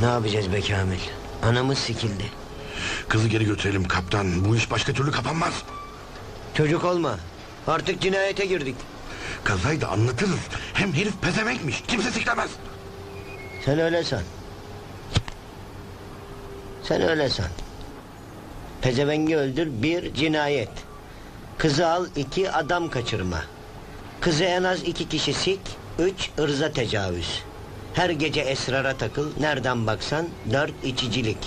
[0.00, 0.98] Ne yapacağız be Kamil?
[1.42, 2.24] Anamız sikildi.
[3.08, 4.44] Kızı geri götürelim kaptan.
[4.44, 5.62] Bu iş başka türlü kapanmaz.
[6.54, 7.18] Çocuk olma.
[7.66, 8.76] Artık cinayete girdik.
[9.44, 10.40] Kazayı da anlatırız.
[10.74, 11.82] Hem herif pezemekmiş.
[11.88, 12.50] Kimse siklemez.
[13.64, 14.22] Sen öyle san.
[16.82, 17.48] Sen öyle san.
[18.82, 20.70] Pezevengi öldür bir cinayet.
[21.58, 23.42] Kızı al iki adam kaçırma.
[24.20, 25.60] Kızı en az iki kişi sik.
[25.98, 27.42] Üç ırza tecavüz.
[27.96, 29.30] Her gece esrara takıl.
[29.40, 31.38] Nereden baksan dört içicilik.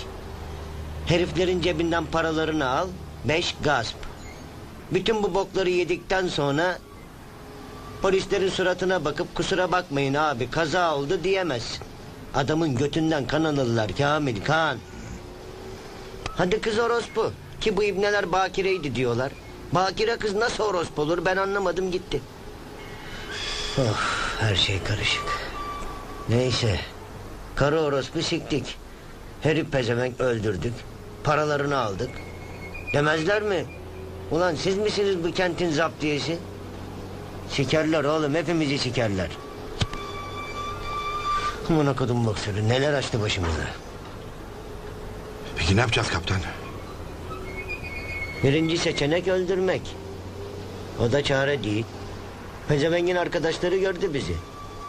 [1.06, 2.88] Heriflerin cebinden paralarını al.
[3.26, 3.96] Beş gasp.
[4.92, 6.80] Bütün bu bokları yedikten sonra
[8.02, 11.84] Polislerin suratına bakıp kusura bakmayın abi kaza oldu diyemezsin.
[12.36, 14.78] Adamın götünden kan alırlar Kamil kan.
[16.36, 17.32] Hadi kız orospu.
[17.62, 19.32] Ki bu ibneler bakireydi diyorlar.
[19.72, 22.22] Bakire kız nasıl orospu olur ben anlamadım gitti.
[23.78, 25.50] Of her şey karışık.
[26.30, 26.80] Neyse.
[27.56, 28.78] Karı orospu siktik.
[29.42, 30.74] Herif pezevenk öldürdük.
[31.24, 32.10] Paralarını aldık.
[32.94, 33.66] Demezler mi?
[34.32, 36.38] Ulan siz misiniz bu kentin zaptiyesi?
[37.50, 39.30] Sikerler oğlum hepimizi sikerler.
[41.70, 43.64] Aman okudum boksörü neler açtı başımıza.
[45.58, 46.38] Peki ne yapacağız kaptan?
[48.44, 49.82] Birinci seçenek öldürmek.
[51.00, 51.86] O da çare değil.
[52.68, 54.36] Pezevengin arkadaşları gördü bizi.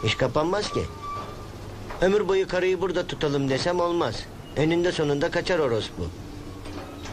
[0.03, 0.81] İş kapanmaz ki.
[2.01, 4.15] Ömür boyu karıyı burada tutalım desem olmaz.
[4.57, 6.07] Eninde sonunda kaçar orospu.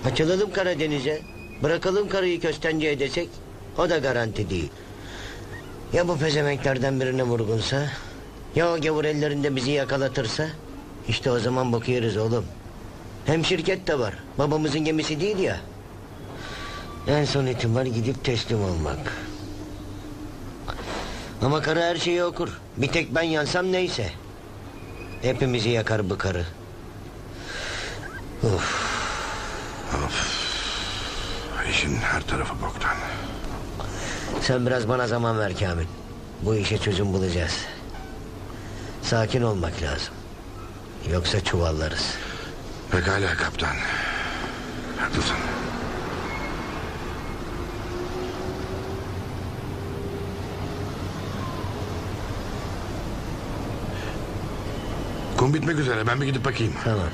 [0.04, 1.22] Açılalım Karadeniz'e.
[1.62, 3.28] Bırakalım karıyı köstence desek
[3.78, 4.70] o da garanti değil.
[5.92, 7.86] Ya bu pezevenklerden birine vurgunsa?
[8.54, 10.48] Ya o gavur ellerinde bizi yakalatırsa?
[11.08, 12.44] İşte o zaman bakıyoruz oğlum.
[13.26, 14.14] Hem şirket de var.
[14.38, 15.60] Babamızın gemisi değil ya.
[17.08, 19.12] En son ihtimal gidip teslim olmak.
[21.42, 22.60] Ama karı her şeyi okur.
[22.76, 24.10] Bir tek ben yansam neyse.
[25.22, 26.44] Hepimizi yakar bu karı.
[28.42, 28.88] Uf,
[31.70, 32.96] İşin her tarafı boktan.
[34.40, 35.86] sen biraz bana zaman ver Kamil.
[36.42, 37.56] Bu işe çözüm bulacağız.
[39.02, 40.14] Sakin olmak lazım.
[41.12, 42.14] Yoksa çuvallarız.
[42.90, 43.76] Pekala kaptan.
[44.98, 45.36] Haklısın.
[55.48, 56.06] Kum bitmek üzere.
[56.06, 56.72] Ben bir gidip bakayım.
[56.84, 57.08] Tamam.